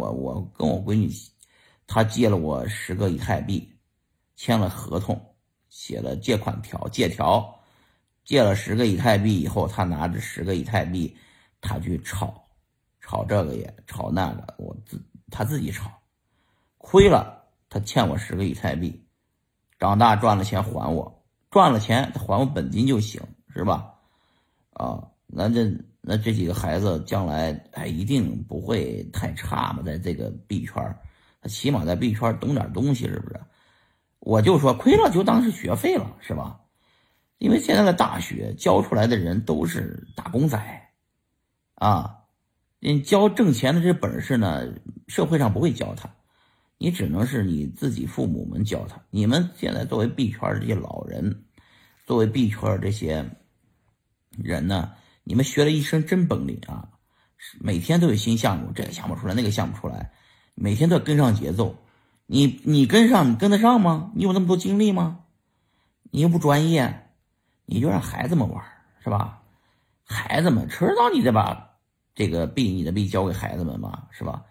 [0.00, 1.10] 我，我跟我闺女，
[1.86, 3.76] 她借了我十个以太币，
[4.36, 5.20] 签了合同，
[5.68, 7.60] 写了借款条、借条，
[8.24, 11.16] 借了十个以太币以后，她拿着十个以太币，
[11.60, 12.42] 她去炒，
[13.00, 15.90] 炒这个也炒那个，我自他自己炒，
[16.78, 19.06] 亏了，他欠我十个以太币，
[19.78, 23.22] 长大赚了钱还我，赚了钱他还我本金就行，
[23.54, 23.94] 是吧？
[24.72, 25.70] 啊，那这。
[26.02, 30.74] 那这几个孩子将来哎，一定不会太差嘛，在这个币圈
[31.42, 33.40] 他起码在币圈懂点东西，是不是？
[34.18, 36.60] 我就说亏了就当是学费了，是吧？
[37.38, 40.58] 因为现在的大学教出来的人都是打工仔，
[41.74, 42.18] 啊，
[42.78, 44.70] 你教挣钱的这本事呢，
[45.08, 46.10] 社会上不会教他，
[46.76, 49.00] 你只能是你自己父母们教他。
[49.10, 51.44] 你们现在作为币圈这些老人，
[52.06, 53.24] 作为币圈这些
[54.36, 54.92] 人呢？
[55.30, 56.88] 你们学了一身真本领啊！
[57.60, 60.10] 每天都有新项目，这个项目出来，那个项目出来，
[60.56, 61.76] 每天都要跟上节奏。
[62.26, 64.10] 你你跟上，你跟得上吗？
[64.16, 65.20] 你有那么多精力吗？
[66.10, 67.06] 你又不专业，
[67.64, 68.60] 你就让孩子们玩，
[69.04, 69.40] 是吧？
[70.04, 71.76] 孩子们迟早你得把
[72.12, 74.42] 这个币，你的币交给孩子们吧，是吧？